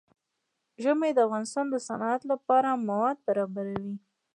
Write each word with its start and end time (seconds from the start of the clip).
ژمی 0.83 1.11
د 1.13 1.19
افغانستان 1.27 1.65
د 1.69 1.75
صنعت 1.87 2.21
لپاره 2.31 2.81
مواد 2.87 3.17
برابروي. 3.27 3.93